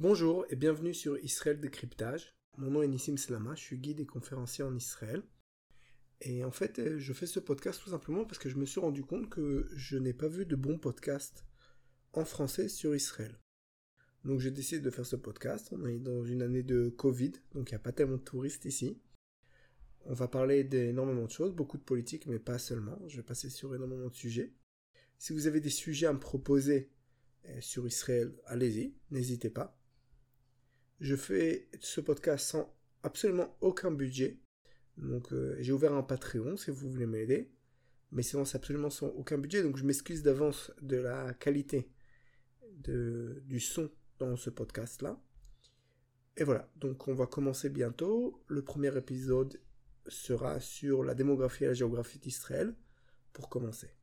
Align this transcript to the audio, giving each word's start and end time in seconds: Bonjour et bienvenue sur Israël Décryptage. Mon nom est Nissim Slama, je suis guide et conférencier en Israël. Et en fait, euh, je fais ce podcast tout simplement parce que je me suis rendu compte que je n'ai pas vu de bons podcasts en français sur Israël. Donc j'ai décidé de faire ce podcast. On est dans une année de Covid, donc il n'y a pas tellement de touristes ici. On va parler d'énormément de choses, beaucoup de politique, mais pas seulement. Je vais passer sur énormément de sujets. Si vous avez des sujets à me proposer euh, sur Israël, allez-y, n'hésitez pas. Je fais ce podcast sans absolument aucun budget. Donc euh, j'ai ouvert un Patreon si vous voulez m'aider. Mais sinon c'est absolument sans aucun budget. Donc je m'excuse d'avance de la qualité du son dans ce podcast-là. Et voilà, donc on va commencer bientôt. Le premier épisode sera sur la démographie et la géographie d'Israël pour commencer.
Bonjour 0.00 0.46
et 0.48 0.54
bienvenue 0.54 0.94
sur 0.94 1.18
Israël 1.24 1.58
Décryptage. 1.58 2.32
Mon 2.56 2.70
nom 2.70 2.82
est 2.84 2.86
Nissim 2.86 3.16
Slama, 3.16 3.56
je 3.56 3.62
suis 3.62 3.78
guide 3.78 3.98
et 3.98 4.06
conférencier 4.06 4.62
en 4.62 4.72
Israël. 4.76 5.24
Et 6.20 6.44
en 6.44 6.52
fait, 6.52 6.78
euh, 6.78 7.00
je 7.00 7.12
fais 7.12 7.26
ce 7.26 7.40
podcast 7.40 7.82
tout 7.82 7.90
simplement 7.90 8.24
parce 8.24 8.38
que 8.38 8.48
je 8.48 8.58
me 8.58 8.64
suis 8.64 8.78
rendu 8.78 9.02
compte 9.02 9.28
que 9.28 9.68
je 9.74 9.98
n'ai 9.98 10.12
pas 10.12 10.28
vu 10.28 10.46
de 10.46 10.54
bons 10.54 10.78
podcasts 10.78 11.44
en 12.12 12.24
français 12.24 12.68
sur 12.68 12.94
Israël. 12.94 13.40
Donc 14.24 14.38
j'ai 14.38 14.52
décidé 14.52 14.80
de 14.80 14.90
faire 14.90 15.04
ce 15.04 15.16
podcast. 15.16 15.70
On 15.72 15.84
est 15.84 15.98
dans 15.98 16.22
une 16.22 16.42
année 16.42 16.62
de 16.62 16.90
Covid, 16.90 17.32
donc 17.52 17.70
il 17.70 17.74
n'y 17.74 17.80
a 17.80 17.80
pas 17.80 17.90
tellement 17.90 18.18
de 18.18 18.22
touristes 18.22 18.66
ici. 18.66 19.02
On 20.04 20.14
va 20.14 20.28
parler 20.28 20.62
d'énormément 20.62 21.24
de 21.24 21.32
choses, 21.32 21.52
beaucoup 21.52 21.76
de 21.76 21.82
politique, 21.82 22.26
mais 22.26 22.38
pas 22.38 22.60
seulement. 22.60 23.00
Je 23.08 23.16
vais 23.16 23.24
passer 23.24 23.50
sur 23.50 23.74
énormément 23.74 24.10
de 24.10 24.14
sujets. 24.14 24.54
Si 25.18 25.32
vous 25.32 25.48
avez 25.48 25.60
des 25.60 25.70
sujets 25.70 26.06
à 26.06 26.12
me 26.12 26.20
proposer 26.20 26.88
euh, 27.46 27.60
sur 27.60 27.84
Israël, 27.84 28.32
allez-y, 28.46 28.94
n'hésitez 29.10 29.50
pas. 29.50 29.77
Je 31.00 31.14
fais 31.14 31.68
ce 31.80 32.00
podcast 32.00 32.46
sans 32.46 32.74
absolument 33.02 33.56
aucun 33.60 33.90
budget. 33.90 34.40
Donc 34.96 35.32
euh, 35.32 35.56
j'ai 35.60 35.72
ouvert 35.72 35.94
un 35.94 36.02
Patreon 36.02 36.56
si 36.56 36.70
vous 36.70 36.90
voulez 36.90 37.06
m'aider. 37.06 37.50
Mais 38.10 38.22
sinon 38.22 38.44
c'est 38.44 38.56
absolument 38.56 38.90
sans 38.90 39.08
aucun 39.08 39.38
budget. 39.38 39.62
Donc 39.62 39.76
je 39.76 39.84
m'excuse 39.84 40.22
d'avance 40.22 40.72
de 40.80 40.96
la 40.96 41.34
qualité 41.34 41.90
du 42.84 43.60
son 43.60 43.90
dans 44.18 44.36
ce 44.36 44.50
podcast-là. 44.50 45.20
Et 46.36 46.44
voilà, 46.44 46.70
donc 46.76 47.08
on 47.08 47.14
va 47.14 47.26
commencer 47.26 47.68
bientôt. 47.68 48.44
Le 48.46 48.62
premier 48.62 48.96
épisode 48.96 49.60
sera 50.06 50.60
sur 50.60 51.02
la 51.04 51.14
démographie 51.14 51.64
et 51.64 51.68
la 51.68 51.74
géographie 51.74 52.18
d'Israël 52.18 52.74
pour 53.32 53.48
commencer. 53.48 53.97